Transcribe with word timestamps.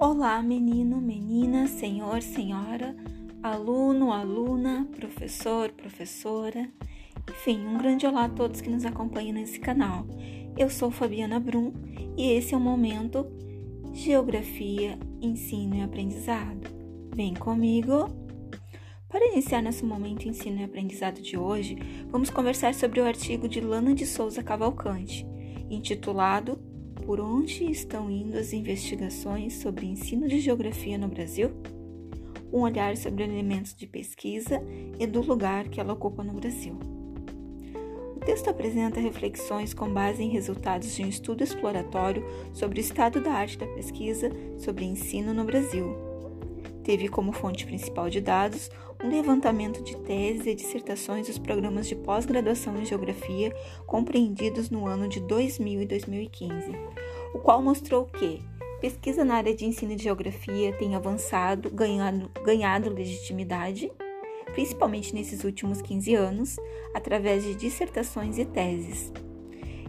Olá, 0.00 0.40
menino, 0.40 1.00
menina, 1.00 1.66
senhor, 1.66 2.22
senhora, 2.22 2.94
aluno, 3.42 4.12
aluna, 4.12 4.86
professor, 4.96 5.72
professora. 5.72 6.70
Enfim, 7.28 7.66
um 7.66 7.76
grande 7.76 8.06
olá 8.06 8.26
a 8.26 8.28
todos 8.28 8.60
que 8.60 8.70
nos 8.70 8.84
acompanham 8.84 9.32
nesse 9.32 9.58
canal. 9.58 10.06
Eu 10.56 10.70
sou 10.70 10.92
Fabiana 10.92 11.40
Brum 11.40 11.72
e 12.16 12.30
esse 12.30 12.54
é 12.54 12.56
o 12.56 12.60
momento 12.60 13.26
Geografia, 13.92 14.96
Ensino 15.20 15.74
e 15.74 15.82
Aprendizado. 15.82 16.70
Vem 17.12 17.34
comigo! 17.34 18.08
Para 19.08 19.32
iniciar 19.32 19.60
nosso 19.60 19.84
momento 19.84 20.28
Ensino 20.28 20.60
e 20.60 20.64
Aprendizado 20.64 21.20
de 21.20 21.36
hoje, 21.36 21.76
vamos 22.08 22.30
conversar 22.30 22.72
sobre 22.72 23.00
o 23.00 23.04
artigo 23.04 23.48
de 23.48 23.60
Lana 23.60 23.92
de 23.96 24.06
Souza 24.06 24.44
Cavalcante, 24.44 25.26
intitulado 25.68 26.67
por 27.08 27.20
onde 27.20 27.64
estão 27.64 28.10
indo 28.10 28.36
as 28.36 28.52
investigações 28.52 29.54
sobre 29.54 29.86
ensino 29.86 30.28
de 30.28 30.40
geografia 30.40 30.98
no 30.98 31.08
Brasil? 31.08 31.50
Um 32.52 32.60
olhar 32.60 32.98
sobre 32.98 33.24
elementos 33.24 33.74
de 33.74 33.86
pesquisa 33.86 34.60
e 35.00 35.06
do 35.06 35.22
lugar 35.22 35.70
que 35.70 35.80
ela 35.80 35.94
ocupa 35.94 36.22
no 36.22 36.34
Brasil. 36.34 36.78
O 38.14 38.20
texto 38.20 38.50
apresenta 38.50 39.00
reflexões 39.00 39.72
com 39.72 39.90
base 39.90 40.22
em 40.22 40.28
resultados 40.28 40.94
de 40.94 41.02
um 41.02 41.08
estudo 41.08 41.42
exploratório 41.42 42.22
sobre 42.52 42.78
o 42.78 42.82
estado 42.82 43.22
da 43.22 43.32
arte 43.32 43.56
da 43.56 43.66
pesquisa 43.68 44.30
sobre 44.58 44.84
ensino 44.84 45.32
no 45.32 45.44
Brasil 45.44 46.07
teve 46.88 47.06
como 47.06 47.32
fonte 47.32 47.66
principal 47.66 48.08
de 48.08 48.18
dados 48.18 48.70
um 49.04 49.10
levantamento 49.10 49.84
de 49.84 49.94
teses 49.98 50.46
e 50.46 50.54
dissertações 50.54 51.26
dos 51.26 51.36
programas 51.36 51.86
de 51.86 51.94
pós-graduação 51.94 52.80
em 52.80 52.86
Geografia 52.86 53.54
compreendidos 53.86 54.70
no 54.70 54.86
ano 54.86 55.06
de 55.06 55.20
2000 55.20 55.82
e 55.82 55.86
2015, 55.86 56.72
o 57.34 57.40
qual 57.40 57.60
mostrou 57.60 58.06
que 58.06 58.42
pesquisa 58.80 59.22
na 59.22 59.34
área 59.34 59.54
de 59.54 59.66
ensino 59.66 59.94
de 59.94 60.04
Geografia 60.04 60.72
tem 60.78 60.94
avançado, 60.94 61.68
ganhado, 61.68 62.30
ganhado 62.42 62.88
legitimidade, 62.88 63.92
principalmente 64.54 65.14
nesses 65.14 65.44
últimos 65.44 65.82
15 65.82 66.14
anos, 66.14 66.56
através 66.94 67.44
de 67.44 67.54
dissertações 67.54 68.38
e 68.38 68.46
teses. 68.46 69.12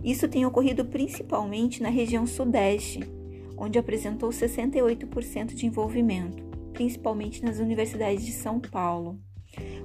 Isso 0.04 0.28
tem 0.28 0.46
ocorrido 0.46 0.84
principalmente 0.84 1.82
na 1.82 1.88
região 1.88 2.28
Sudeste, 2.28 3.10
onde 3.56 3.80
apresentou 3.80 4.32
68% 4.32 5.54
de 5.54 5.66
envolvimento 5.66 6.49
principalmente 6.80 7.44
nas 7.44 7.60
universidades 7.60 8.26
de 8.26 8.32
São 8.32 8.58
Paulo. 8.58 9.20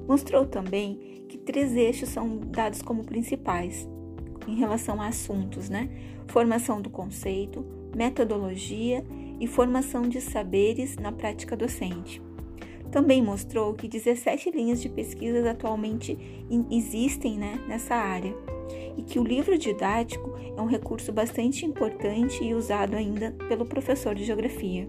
Mostrou 0.06 0.46
também 0.46 1.24
que 1.28 1.36
três 1.36 1.74
eixos 1.74 2.08
são 2.08 2.38
dados 2.38 2.82
como 2.82 3.02
principais 3.02 3.88
em 4.46 4.54
relação 4.54 5.02
a 5.02 5.08
assuntos, 5.08 5.68
né? 5.68 5.90
Formação 6.28 6.80
do 6.80 6.88
conceito, 6.88 7.66
metodologia 7.96 9.04
e 9.40 9.46
formação 9.48 10.02
de 10.02 10.20
saberes 10.20 10.94
na 10.96 11.10
prática 11.10 11.56
docente. 11.56 12.22
Também 12.92 13.20
mostrou 13.20 13.74
que 13.74 13.88
17 13.88 14.52
linhas 14.52 14.80
de 14.80 14.88
pesquisas 14.88 15.44
atualmente 15.46 16.16
existem 16.70 17.36
né, 17.36 17.58
nessa 17.66 17.96
área 17.96 18.32
e 18.96 19.02
que 19.02 19.18
o 19.18 19.24
livro 19.24 19.58
didático 19.58 20.32
é 20.56 20.62
um 20.62 20.66
recurso 20.66 21.10
bastante 21.10 21.66
importante 21.66 22.44
e 22.44 22.54
usado 22.54 22.94
ainda 22.94 23.32
pelo 23.48 23.66
professor 23.66 24.14
de 24.14 24.22
geografia. 24.22 24.88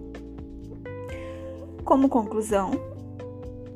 Como 1.85 2.09
conclusão, 2.09 2.71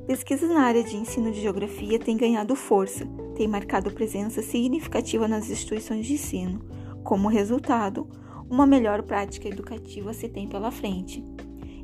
pesquisas 0.07 0.49
na 0.49 0.63
área 0.63 0.83
de 0.83 0.95
ensino 0.95 1.31
de 1.31 1.39
geografia 1.39 1.99
têm 1.99 2.17
ganhado 2.17 2.55
força, 2.55 3.05
têm 3.35 3.47
marcado 3.47 3.91
presença 3.91 4.41
significativa 4.41 5.27
nas 5.27 5.47
instituições 5.47 6.07
de 6.07 6.13
ensino. 6.13 6.59
Como 7.03 7.27
resultado, 7.27 8.09
uma 8.49 8.65
melhor 8.65 9.03
prática 9.03 9.47
educativa 9.47 10.11
se 10.11 10.27
tem 10.27 10.47
pela 10.47 10.71
frente. 10.71 11.23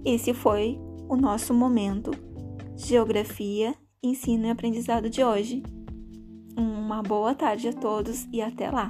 Esse 0.04 0.34
foi 0.34 0.80
o 1.08 1.16
nosso 1.16 1.54
momento 1.54 2.10
Geografia, 2.76 3.76
Ensino 4.02 4.48
e 4.48 4.50
Aprendizado 4.50 5.12
de 5.12 5.24
hoje. 5.24 5.62
Uma 6.58 7.04
boa 7.04 7.36
tarde 7.36 7.68
a 7.68 7.74
todos 7.74 8.28
e 8.34 8.42
até 8.42 8.72
lá! 8.72 8.90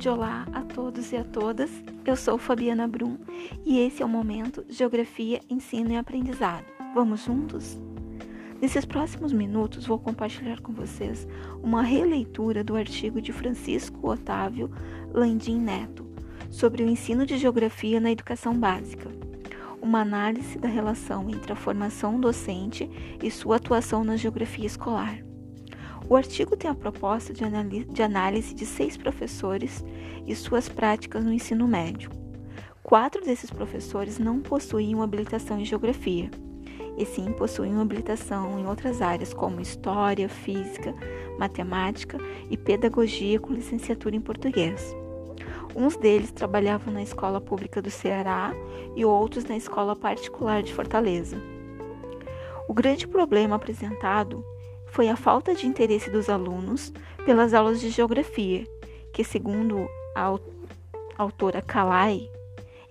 Grande 0.00 0.08
olá 0.08 0.46
a 0.54 0.62
todos 0.62 1.12
e 1.12 1.16
a 1.18 1.22
todas. 1.22 1.70
Eu 2.06 2.16
sou 2.16 2.38
Fabiana 2.38 2.88
Brum 2.88 3.18
e 3.66 3.80
esse 3.80 4.02
é 4.02 4.06
o 4.06 4.08
momento 4.08 4.64
Geografia, 4.66 5.42
Ensino 5.46 5.92
e 5.92 5.96
Aprendizado. 5.98 6.64
Vamos 6.94 7.24
juntos? 7.24 7.78
Nesses 8.62 8.86
próximos 8.86 9.30
minutos 9.30 9.84
vou 9.84 9.98
compartilhar 9.98 10.58
com 10.62 10.72
vocês 10.72 11.28
uma 11.62 11.82
releitura 11.82 12.64
do 12.64 12.76
artigo 12.76 13.20
de 13.20 13.30
Francisco 13.30 14.10
Otávio 14.10 14.70
Landim 15.12 15.60
Neto 15.60 16.06
sobre 16.50 16.82
o 16.82 16.88
ensino 16.88 17.26
de 17.26 17.36
geografia 17.36 18.00
na 18.00 18.10
educação 18.10 18.58
básica. 18.58 19.10
Uma 19.82 20.00
análise 20.00 20.58
da 20.58 20.68
relação 20.68 21.28
entre 21.28 21.52
a 21.52 21.56
formação 21.56 22.18
docente 22.18 22.88
e 23.22 23.30
sua 23.30 23.56
atuação 23.56 24.02
na 24.02 24.16
geografia 24.16 24.66
escolar. 24.66 25.29
O 26.08 26.16
artigo 26.16 26.56
tem 26.56 26.70
a 26.70 26.74
proposta 26.74 27.32
de, 27.32 27.44
de 27.84 28.02
análise 28.02 28.54
de 28.54 28.66
seis 28.66 28.96
professores 28.96 29.84
e 30.26 30.34
suas 30.34 30.68
práticas 30.68 31.24
no 31.24 31.32
ensino 31.32 31.68
médio. 31.68 32.10
Quatro 32.82 33.24
desses 33.24 33.50
professores 33.50 34.18
não 34.18 34.40
possuíam 34.40 35.02
habilitação 35.02 35.60
em 35.60 35.64
geografia, 35.64 36.30
e 36.96 37.06
sim 37.06 37.32
possuíam 37.32 37.80
habilitação 37.80 38.58
em 38.58 38.66
outras 38.66 39.00
áreas 39.00 39.32
como 39.32 39.60
história, 39.60 40.28
física, 40.28 40.94
matemática 41.38 42.18
e 42.50 42.56
pedagogia 42.56 43.38
com 43.38 43.52
licenciatura 43.52 44.16
em 44.16 44.20
português. 44.20 44.94
Uns 45.74 45.96
deles 45.96 46.32
trabalhavam 46.32 46.92
na 46.92 47.02
escola 47.02 47.40
pública 47.40 47.80
do 47.80 47.90
Ceará 47.90 48.52
e 48.96 49.04
outros 49.04 49.44
na 49.44 49.56
escola 49.56 49.94
particular 49.94 50.62
de 50.62 50.74
Fortaleza. 50.74 51.36
O 52.68 52.74
grande 52.74 53.06
problema 53.06 53.56
apresentado 53.56 54.44
foi 54.90 55.08
a 55.08 55.16
falta 55.16 55.54
de 55.54 55.66
interesse 55.66 56.10
dos 56.10 56.28
alunos 56.28 56.92
pelas 57.24 57.54
aulas 57.54 57.80
de 57.80 57.90
geografia, 57.90 58.66
que, 59.12 59.24
segundo 59.24 59.88
a 60.14 60.36
autora 61.16 61.62
Kalai, 61.62 62.28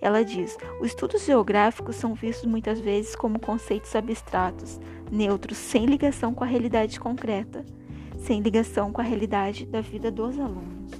ela 0.00 0.24
diz: 0.24 0.56
os 0.80 0.88
estudos 0.88 1.24
geográficos 1.24 1.96
são 1.96 2.14
vistos 2.14 2.46
muitas 2.46 2.80
vezes 2.80 3.14
como 3.14 3.38
conceitos 3.38 3.94
abstratos, 3.94 4.80
neutros, 5.10 5.58
sem 5.58 5.84
ligação 5.86 6.32
com 6.32 6.42
a 6.42 6.46
realidade 6.46 6.98
concreta, 6.98 7.64
sem 8.18 8.40
ligação 8.40 8.92
com 8.92 9.00
a 9.00 9.04
realidade 9.04 9.66
da 9.66 9.80
vida 9.80 10.10
dos 10.10 10.38
alunos. 10.38 10.90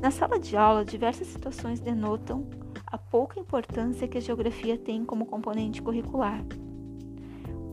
Na 0.00 0.10
sala 0.10 0.38
de 0.38 0.56
aula, 0.56 0.84
diversas 0.84 1.26
situações 1.26 1.80
denotam 1.80 2.48
a 2.86 2.96
pouca 2.96 3.38
importância 3.38 4.08
que 4.08 4.16
a 4.16 4.20
geografia 4.20 4.78
tem 4.78 5.04
como 5.04 5.26
componente 5.26 5.82
curricular 5.82 6.42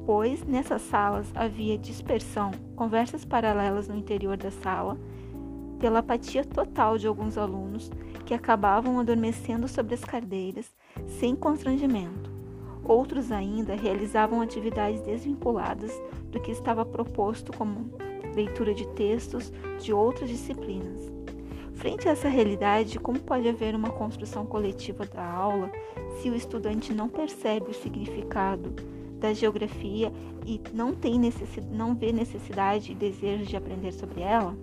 pois 0.06 0.46
nessas 0.46 0.84
salas 0.84 1.32
havia 1.34 1.78
dispersão, 1.78 2.52
conversas 2.76 3.26
paralelas 3.26 3.88
no 3.88 3.98
interior 3.98 4.38
da 4.38 4.52
sala, 4.52 4.98
pela 5.80 6.00
apatia 6.00 6.46
total 6.46 6.98
de 6.98 7.08
alguns 7.08 7.38
alunos 7.38 7.92
que 8.26 8.34
acabavam 8.34 9.00
adormecendo 9.00 9.68
sobre 9.68 9.96
as 9.96 10.04
cadeiras 10.04 10.74
sem 11.08 11.36
constrangimento. 11.36 12.34
Outros 12.84 13.32
ainda 13.32 13.76
realizavam 13.76 14.42
atividades 14.42 15.02
desvinculadas 15.02 15.92
do 16.30 16.40
que 16.40 16.52
estava 16.52 16.86
proposto 16.86 17.52
como 17.52 17.92
leitura 18.36 18.76
de 18.76 18.88
textos 18.90 19.52
de 19.80 19.92
outras 19.92 20.30
disciplinas. 20.30 21.12
Frente 21.74 22.08
a 22.08 22.12
essa 22.12 22.30
realidade, 22.30 23.00
como 23.00 23.20
pode 23.20 23.50
haver 23.50 23.76
uma 23.76 23.90
construção 23.90 24.46
coletiva 24.46 25.06
da 25.06 25.26
aula 25.26 25.72
se 26.22 26.30
o 26.30 26.36
estudante 26.36 26.94
não 26.94 27.10
percebe 27.10 27.72
o 27.72 27.74
significado 27.74 28.74
da 29.26 29.34
geografia 29.34 30.12
e 30.46 30.62
não 30.72 30.94
tem 30.94 31.18
necessidade, 31.18 31.76
não 31.76 31.96
vê 31.96 32.12
necessidade 32.12 32.92
e 32.92 32.96
desejo 32.96 33.44
de 33.44 33.58
aprender 33.58 33.92
sobre 33.92 34.22
ela? 34.22 34.56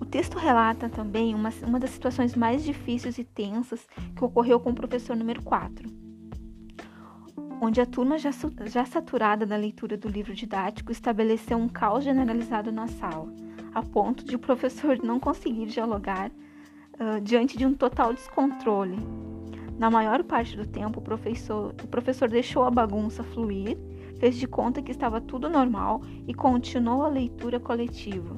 O 0.00 0.04
texto 0.04 0.36
relata 0.36 0.88
também 0.88 1.34
uma, 1.34 1.50
uma 1.64 1.78
das 1.78 1.90
situações 1.90 2.34
mais 2.34 2.64
difíceis 2.64 3.16
e 3.18 3.24
tensas 3.24 3.86
que 4.16 4.24
ocorreu 4.24 4.58
com 4.58 4.70
o 4.70 4.74
professor 4.74 5.16
número 5.16 5.40
4, 5.42 5.88
onde 7.60 7.80
a 7.80 7.86
turma 7.86 8.18
já, 8.18 8.30
já 8.64 8.84
saturada 8.84 9.46
da 9.46 9.56
leitura 9.56 9.96
do 9.96 10.08
livro 10.08 10.34
didático 10.34 10.90
estabeleceu 10.90 11.56
um 11.56 11.68
caos 11.68 12.02
generalizado 12.02 12.72
na 12.72 12.88
sala, 12.88 13.32
a 13.72 13.82
ponto 13.82 14.24
de 14.24 14.34
o 14.34 14.40
professor 14.40 14.98
não 14.98 15.20
conseguir 15.20 15.66
dialogar 15.66 16.30
uh, 16.30 17.20
diante 17.22 17.56
de 17.56 17.64
um 17.64 17.74
total 17.74 18.12
descontrole 18.12 18.98
na 19.78 19.90
maior 19.90 20.24
parte 20.24 20.56
do 20.56 20.66
tempo, 20.66 21.00
o 21.00 21.02
professor, 21.02 21.74
o 21.82 21.86
professor 21.86 22.28
deixou 22.28 22.64
a 22.64 22.70
bagunça 22.70 23.22
fluir, 23.22 23.76
fez 24.18 24.36
de 24.36 24.46
conta 24.46 24.80
que 24.80 24.90
estava 24.90 25.20
tudo 25.20 25.50
normal 25.50 26.00
e 26.26 26.32
continuou 26.32 27.02
a 27.02 27.08
leitura 27.08 27.60
coletiva, 27.60 28.34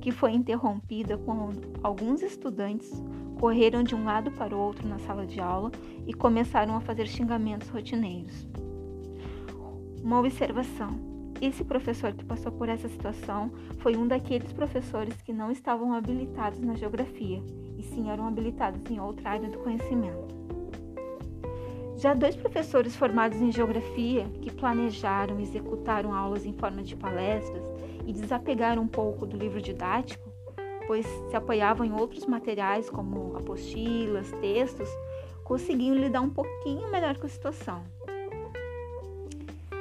que 0.00 0.10
foi 0.10 0.32
interrompida 0.32 1.16
quando 1.16 1.78
alguns 1.82 2.22
estudantes 2.22 2.90
correram 3.38 3.84
de 3.84 3.94
um 3.94 4.04
lado 4.04 4.32
para 4.32 4.54
o 4.54 4.58
outro 4.58 4.86
na 4.88 4.98
sala 4.98 5.24
de 5.24 5.40
aula 5.40 5.70
e 6.06 6.12
começaram 6.12 6.76
a 6.76 6.80
fazer 6.80 7.06
xingamentos 7.06 7.68
rotineiros. 7.68 8.48
Uma 10.02 10.18
observação. 10.18 11.06
Esse 11.40 11.62
professor 11.62 12.12
que 12.12 12.24
passou 12.24 12.50
por 12.50 12.68
essa 12.68 12.88
situação 12.88 13.52
foi 13.78 13.96
um 13.96 14.08
daqueles 14.08 14.52
professores 14.52 15.14
que 15.22 15.32
não 15.32 15.52
estavam 15.52 15.92
habilitados 15.92 16.58
na 16.58 16.74
geografia, 16.74 17.40
e 17.78 17.82
sim 17.82 18.10
eram 18.10 18.26
habilitados 18.26 18.80
em 18.90 19.00
outra 19.00 19.30
área 19.30 19.48
do 19.48 19.58
conhecimento. 19.58 20.36
Já 21.96 22.14
dois 22.14 22.36
professores 22.36 22.94
formados 22.94 23.40
em 23.40 23.50
geografia 23.50 24.28
que 24.42 24.52
planejaram 24.52 25.40
e 25.40 25.42
executaram 25.42 26.14
aulas 26.14 26.44
em 26.44 26.52
forma 26.52 26.82
de 26.82 26.94
palestras 26.94 27.62
e 28.06 28.12
desapegaram 28.12 28.82
um 28.82 28.88
pouco 28.88 29.26
do 29.26 29.36
livro 29.36 29.60
didático, 29.60 30.28
pois 30.86 31.06
se 31.28 31.36
apoiavam 31.36 31.84
em 31.84 31.92
outros 31.92 32.24
materiais 32.26 32.88
como 32.88 33.36
apostilas, 33.36 34.30
textos, 34.40 34.88
conseguiam 35.42 35.96
lidar 35.96 36.20
um 36.20 36.30
pouquinho 36.30 36.88
melhor 36.90 37.16
com 37.16 37.26
a 37.26 37.28
situação. 37.30 37.82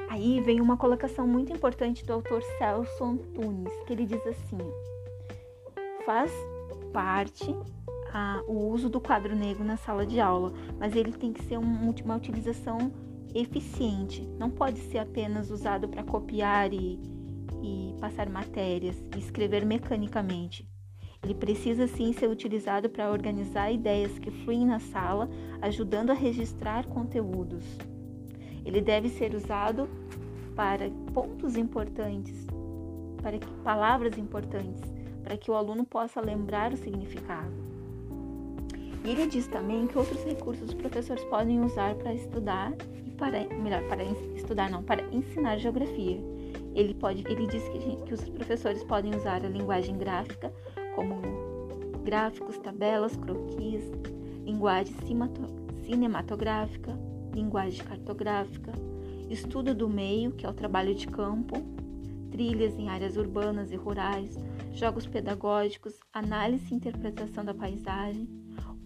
Aí 0.10 0.42
vem 0.42 0.60
uma 0.60 0.76
colocação 0.76 1.28
muito 1.28 1.54
importante 1.54 2.04
do 2.04 2.14
autor 2.14 2.42
Celso 2.58 3.04
Antunes, 3.04 3.74
que 3.86 3.94
ele 3.94 4.06
diz 4.08 4.26
assim: 4.26 4.58
faz 6.04 6.32
parte 6.92 7.56
a, 8.14 8.42
o 8.48 8.70
uso 8.70 8.90
do 8.90 9.00
quadro 9.00 9.36
negro 9.36 9.64
na 9.64 9.78
sala 9.78 10.06
de 10.06 10.20
aula, 10.20 10.54
mas 10.80 10.96
ele 10.96 11.12
tem 11.12 11.34
que 11.34 11.44
ser 11.44 11.58
um, 11.58 11.94
uma 12.04 12.16
utilização 12.16 12.92
eficiente. 13.34 14.28
Não 14.38 14.50
pode 14.50 14.80
ser 14.80 15.00
apenas 15.00 15.52
usado 15.52 15.88
para 15.88 16.04
copiar 16.04 16.74
e, 16.74 17.00
e 17.62 17.96
passar 18.00 18.30
matérias 18.30 19.04
e 19.16 19.20
escrever 19.20 19.66
mecanicamente. 19.66 20.68
Ele 21.24 21.34
precisa 21.34 21.88
sim 21.88 22.14
ser 22.14 22.30
utilizado 22.30 22.90
para 22.90 23.12
organizar 23.12 23.72
ideias 23.72 24.18
que 24.20 24.32
fluem 24.32 24.66
na 24.66 24.80
sala, 24.80 25.30
ajudando 25.62 26.12
a 26.12 26.14
registrar 26.14 26.86
conteúdos. 26.86 27.64
Ele 28.64 28.82
deve 28.82 29.10
ser 29.10 29.34
usado 29.34 29.90
para 30.56 30.90
pontos 31.14 31.56
importantes, 31.58 32.46
para 33.22 33.38
que, 33.38 33.48
palavras 33.64 34.18
importantes, 34.18 34.82
para 35.24 35.38
que 35.38 35.50
o 35.50 35.56
aluno 35.56 35.86
possa 35.86 36.22
lembrar 36.22 36.72
o 36.72 36.78
significado. 36.78 37.67
Ele 39.08 39.26
diz 39.26 39.48
também 39.48 39.88
que 39.88 39.98
outros 39.98 40.22
recursos 40.26 40.68
os 40.68 40.74
professores 40.74 41.24
podem 41.26 41.62
usar 41.62 41.96
para 41.96 42.14
estudar 42.14 42.74
e 43.06 43.12
para 43.12 43.48
melhor 43.56 43.82
para 43.88 44.04
estudar 44.36 44.70
não, 44.70 44.84
para 44.84 45.02
ensinar 45.16 45.58
geografia. 45.58 46.22
Ele 46.76 46.94
pode, 46.94 47.24
ele 47.26 47.48
diz 47.48 47.64
que, 47.70 47.80
que 48.06 48.14
os 48.14 48.28
professores 48.28 48.84
podem 48.84 49.16
usar 49.16 49.46
a 49.46 49.48
linguagem 49.48 49.98
gráfica 49.98 50.54
como 50.94 51.22
gráficos, 52.04 52.58
tabelas, 52.58 53.16
croquis, 53.16 53.82
linguagem 54.44 54.94
cinematográfica, 55.86 56.92
linguagem 57.34 57.86
cartográfica, 57.86 58.74
estudo 59.30 59.74
do 59.74 59.88
meio, 59.88 60.34
que 60.34 60.46
é 60.46 60.50
o 60.50 60.54
trabalho 60.54 60.94
de 60.94 61.08
campo, 61.08 61.56
trilhas 62.30 62.78
em 62.78 62.90
áreas 62.90 63.16
urbanas 63.16 63.72
e 63.72 63.78
rurais, 63.78 64.38
jogos 64.74 65.08
pedagógicos, 65.08 65.98
análise 66.12 66.74
e 66.74 66.76
interpretação 66.76 67.46
da 67.46 67.54
paisagem. 67.54 68.28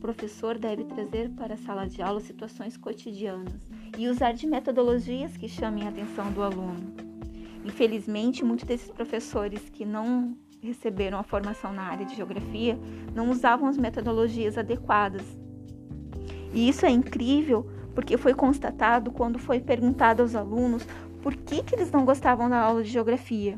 Professor 0.01 0.57
deve 0.57 0.83
trazer 0.85 1.29
para 1.29 1.53
a 1.53 1.57
sala 1.57 1.87
de 1.87 2.01
aula 2.01 2.19
situações 2.19 2.75
cotidianas 2.75 3.53
e 3.95 4.07
usar 4.07 4.31
de 4.31 4.47
metodologias 4.47 5.37
que 5.37 5.47
chamem 5.47 5.85
a 5.85 5.89
atenção 5.89 6.31
do 6.31 6.41
aluno. 6.41 6.91
Infelizmente, 7.63 8.43
muitos 8.43 8.65
desses 8.65 8.89
professores 8.89 9.69
que 9.69 9.85
não 9.85 10.35
receberam 10.59 11.19
a 11.19 11.23
formação 11.23 11.71
na 11.71 11.83
área 11.83 12.03
de 12.03 12.15
geografia 12.15 12.79
não 13.13 13.29
usavam 13.29 13.69
as 13.69 13.77
metodologias 13.77 14.57
adequadas. 14.57 15.21
E 16.51 16.67
isso 16.67 16.83
é 16.83 16.89
incrível 16.89 17.69
porque 17.93 18.17
foi 18.17 18.33
constatado 18.33 19.11
quando 19.11 19.37
foi 19.37 19.59
perguntado 19.59 20.23
aos 20.23 20.33
alunos 20.33 20.83
por 21.21 21.35
que, 21.35 21.61
que 21.61 21.75
eles 21.75 21.91
não 21.91 22.05
gostavam 22.05 22.49
da 22.49 22.59
aula 22.59 22.83
de 22.83 22.89
geografia. 22.89 23.55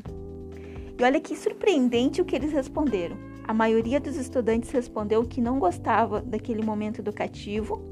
E 0.98 1.02
olha 1.02 1.18
que 1.18 1.34
surpreendente 1.34 2.20
o 2.20 2.24
que 2.26 2.36
eles 2.36 2.52
responderam. 2.52 3.33
A 3.44 3.52
maioria 3.54 4.00
dos 4.00 4.16
estudantes 4.16 4.70
respondeu 4.70 5.22
que 5.24 5.40
não 5.40 5.58
gostava 5.58 6.20
daquele 6.20 6.62
momento 6.62 7.00
educativo 7.00 7.82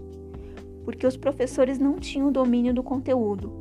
porque 0.85 1.07
os 1.07 1.17
professores 1.17 1.79
não 1.79 1.97
tinham 1.97 2.33
domínio 2.33 2.75
do 2.75 2.83
conteúdo, 2.83 3.53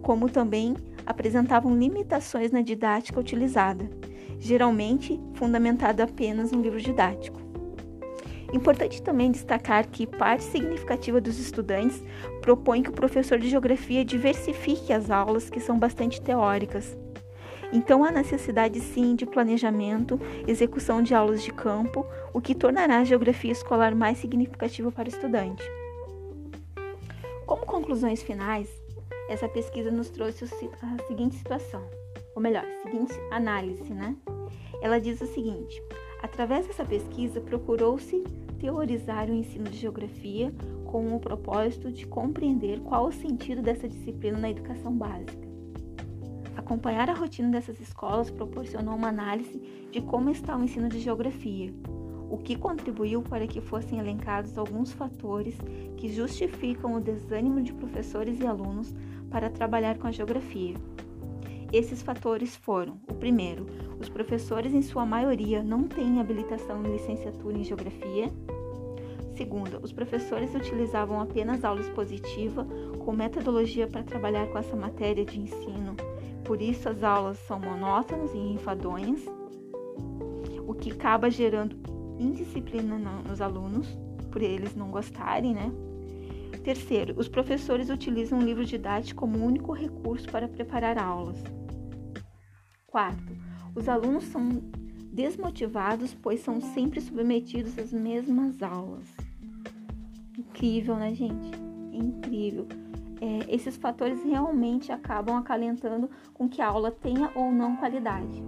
como 0.00 0.28
também 0.28 0.76
apresentavam 1.04 1.76
limitações 1.76 2.52
na 2.52 2.62
didática 2.62 3.18
utilizada 3.18 3.88
geralmente 4.38 5.20
fundamentado 5.34 6.02
apenas 6.02 6.52
no 6.52 6.62
livro 6.62 6.80
didático. 6.80 7.40
Importante 8.52 9.02
também 9.02 9.30
destacar 9.30 9.86
que 9.88 10.06
parte 10.06 10.44
significativa 10.44 11.20
dos 11.20 11.38
estudantes 11.38 12.02
propõe 12.40 12.82
que 12.82 12.88
o 12.88 12.94
professor 12.94 13.38
de 13.38 13.50
geografia 13.50 14.04
diversifique 14.04 14.92
as 14.92 15.10
aulas, 15.10 15.50
que 15.50 15.60
são 15.60 15.78
bastante 15.78 16.20
teóricas. 16.20 16.96
Então 17.72 18.02
há 18.02 18.10
necessidade 18.10 18.80
sim 18.80 19.14
de 19.14 19.26
planejamento, 19.26 20.18
execução 20.46 21.02
de 21.02 21.14
aulas 21.14 21.42
de 21.42 21.52
campo, 21.52 22.06
o 22.32 22.40
que 22.40 22.54
tornará 22.54 22.98
a 22.98 23.04
geografia 23.04 23.52
escolar 23.52 23.94
mais 23.94 24.18
significativa 24.18 24.90
para 24.90 25.06
o 25.06 25.08
estudante. 25.08 25.62
Como 27.46 27.66
conclusões 27.66 28.22
finais, 28.22 28.68
essa 29.28 29.48
pesquisa 29.48 29.90
nos 29.90 30.08
trouxe 30.10 30.44
a 30.44 31.06
seguinte 31.06 31.36
situação 31.36 31.82
ou 32.38 32.42
melhor, 32.42 32.64
seguinte 32.84 33.12
análise, 33.32 33.92
né? 33.92 34.16
Ela 34.80 35.00
diz 35.00 35.20
o 35.20 35.26
seguinte: 35.26 35.82
através 36.22 36.68
dessa 36.68 36.84
pesquisa 36.84 37.40
procurou-se 37.40 38.22
teorizar 38.60 39.28
o 39.28 39.34
ensino 39.34 39.68
de 39.68 39.76
geografia 39.76 40.54
com 40.84 41.16
o 41.16 41.18
propósito 41.18 41.90
de 41.90 42.06
compreender 42.06 42.78
qual 42.80 43.06
o 43.06 43.12
sentido 43.12 43.60
dessa 43.60 43.88
disciplina 43.88 44.38
na 44.38 44.50
educação 44.50 44.92
básica. 44.92 45.47
Acompanhar 46.68 47.08
a 47.08 47.14
rotina 47.14 47.48
dessas 47.48 47.80
escolas 47.80 48.30
proporcionou 48.30 48.94
uma 48.94 49.08
análise 49.08 49.58
de 49.90 50.02
como 50.02 50.28
está 50.28 50.54
o 50.54 50.62
ensino 50.62 50.86
de 50.86 51.00
geografia, 51.00 51.72
o 52.28 52.36
que 52.36 52.54
contribuiu 52.56 53.22
para 53.22 53.46
que 53.46 53.58
fossem 53.58 53.98
elencados 53.98 54.58
alguns 54.58 54.92
fatores 54.92 55.56
que 55.96 56.12
justificam 56.12 56.92
o 56.92 57.00
desânimo 57.00 57.62
de 57.62 57.72
professores 57.72 58.38
e 58.38 58.46
alunos 58.46 58.94
para 59.30 59.48
trabalhar 59.48 59.96
com 59.96 60.08
a 60.08 60.12
geografia. 60.12 60.74
Esses 61.72 62.02
fatores 62.02 62.54
foram: 62.54 63.00
o 63.10 63.14
primeiro, 63.14 63.66
os 63.98 64.10
professores, 64.10 64.74
em 64.74 64.82
sua 64.82 65.06
maioria, 65.06 65.62
não 65.62 65.84
têm 65.84 66.20
habilitação 66.20 66.84
em 66.84 66.92
licenciatura 66.92 67.56
em 67.56 67.64
geografia. 67.64 68.30
Segundo, 69.34 69.80
os 69.82 69.90
professores 69.90 70.54
utilizavam 70.54 71.18
apenas 71.18 71.64
aula 71.64 71.80
expositiva 71.80 72.66
com 72.98 73.10
metodologia 73.10 73.86
para 73.86 74.02
trabalhar 74.02 74.48
com 74.48 74.58
essa 74.58 74.76
matéria 74.76 75.24
de 75.24 75.40
ensino. 75.40 75.96
Por 76.48 76.62
isso, 76.62 76.88
as 76.88 77.04
aulas 77.04 77.36
são 77.40 77.60
monótonas 77.60 78.32
e 78.32 78.38
enfadonhas, 78.38 79.20
o 80.66 80.72
que 80.72 80.90
acaba 80.90 81.30
gerando 81.30 81.76
indisciplina 82.18 82.96
nos 82.98 83.42
alunos, 83.42 83.86
por 84.32 84.40
eles 84.40 84.74
não 84.74 84.90
gostarem, 84.90 85.52
né? 85.52 85.70
Terceiro, 86.64 87.14
os 87.18 87.28
professores 87.28 87.90
utilizam 87.90 88.38
o 88.38 88.42
livro 88.42 88.64
didático 88.64 89.20
como 89.20 89.44
único 89.44 89.74
recurso 89.74 90.26
para 90.30 90.48
preparar 90.48 90.96
aulas. 90.96 91.36
Quarto, 92.86 93.36
os 93.74 93.86
alunos 93.86 94.24
são 94.24 94.62
desmotivados, 95.12 96.14
pois 96.14 96.40
são 96.40 96.62
sempre 96.62 97.02
submetidos 97.02 97.78
às 97.78 97.92
mesmas 97.92 98.62
aulas. 98.62 99.04
Incrível, 100.38 100.96
né, 100.96 101.14
gente? 101.14 101.68
incrível. 101.92 102.66
É, 103.20 103.54
esses 103.54 103.76
fatores 103.76 104.22
realmente 104.22 104.92
acabam 104.92 105.36
acalentando 105.36 106.08
com 106.32 106.48
que 106.48 106.62
a 106.62 106.68
aula 106.68 106.90
tenha 106.90 107.30
ou 107.34 107.50
não 107.50 107.76
qualidade. 107.76 108.42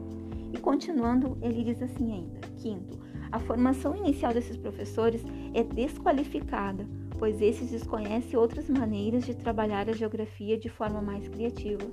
E 0.53 0.59
continuando, 0.59 1.37
ele 1.41 1.65
diz 1.65 1.83
assim 1.83 2.13
ainda: 2.13 2.41
quinto, 2.57 2.99
a 3.33 3.39
formação 3.39 3.97
inicial 3.97 4.33
desses 4.33 4.57
professores 4.57 5.25
é 5.55 5.63
desqualificada, 5.63 6.87
pois 7.19 7.41
esses 7.41 7.71
desconhecem 7.71 8.39
outras 8.39 8.69
maneiras 8.69 9.25
de 9.25 9.35
trabalhar 9.35 9.89
a 9.89 9.93
geografia 9.93 10.57
de 10.57 10.69
forma 10.69 11.01
mais 11.01 11.29
criativa. 11.29 11.85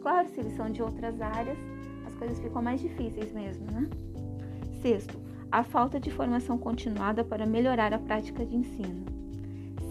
Claro, 0.00 0.28
se 0.28 0.40
eles 0.40 0.54
são 0.54 0.70
de 0.70 0.82
outras 0.82 1.20
áreas, 1.20 1.58
coisas 2.16 2.38
ficam 2.40 2.62
mais 2.62 2.80
difíceis 2.80 3.32
mesmo, 3.32 3.66
né? 3.70 3.88
Sexto, 4.80 5.18
a 5.50 5.62
falta 5.62 6.00
de 6.00 6.10
formação 6.10 6.58
continuada 6.58 7.24
para 7.24 7.46
melhorar 7.46 7.92
a 7.92 7.98
prática 7.98 8.44
de 8.44 8.56
ensino. 8.56 9.04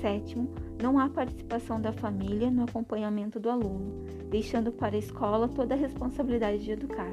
Sétimo, 0.05 0.47
não 0.79 0.99
há 0.99 1.09
participação 1.09 1.81
da 1.81 1.91
família 1.91 2.51
no 2.51 2.65
acompanhamento 2.65 3.39
do 3.39 3.49
aluno, 3.49 4.05
deixando 4.29 4.71
para 4.71 4.95
a 4.95 4.99
escola 4.99 5.47
toda 5.47 5.73
a 5.73 5.77
responsabilidade 5.77 6.63
de 6.63 6.73
educar. 6.73 7.11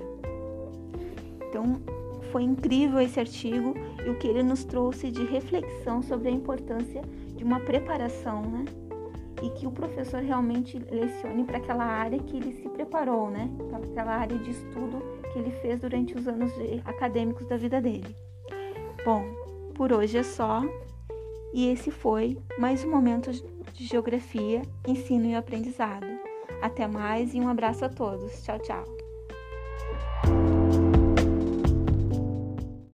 Então, 1.49 1.81
foi 2.31 2.43
incrível 2.43 3.01
esse 3.01 3.19
artigo 3.19 3.73
e 4.05 4.11
o 4.11 4.19
que 4.19 4.29
ele 4.29 4.43
nos 4.43 4.63
trouxe 4.65 5.11
de 5.11 5.25
reflexão 5.25 6.03
sobre 6.03 6.29
a 6.29 6.33
importância 6.33 7.01
de 7.35 7.43
uma 7.43 7.61
preparação, 7.61 8.43
né? 8.43 8.67
e 9.43 9.49
que 9.59 9.67
o 9.67 9.71
professor 9.71 10.21
realmente 10.21 10.79
lecione 10.91 11.45
para 11.45 11.57
aquela 11.57 11.85
área 11.85 12.19
que 12.19 12.37
ele 12.37 12.53
se 12.53 12.69
preparou, 12.69 13.31
né? 13.31 13.51
Para 13.71 13.79
aquela 13.79 14.13
área 14.17 14.37
de 14.37 14.51
estudo 14.51 15.03
que 15.33 15.39
ele 15.39 15.51
fez 15.63 15.81
durante 15.81 16.15
os 16.15 16.29
anos 16.29 16.53
acadêmicos 16.85 17.47
da 17.47 17.57
vida 17.57 17.81
dele. 17.81 18.15
Bom, 19.03 19.25
por 19.75 19.95
hoje 19.95 20.19
é 20.19 20.23
só. 20.23 20.63
E 21.53 21.69
esse 21.69 21.91
foi 21.91 22.39
mais 22.59 22.85
um 22.85 22.91
momento 22.91 23.31
de 23.31 23.87
geografia, 23.87 24.63
ensino 24.87 25.27
e 25.27 25.35
aprendizado. 25.35 26.07
Até 26.63 26.87
mais 26.87 27.35
e 27.35 27.41
um 27.41 27.49
abraço 27.49 27.85
a 27.85 27.89
todos. 27.89 28.43
Tchau, 28.43 28.59
tchau. 28.61 29.02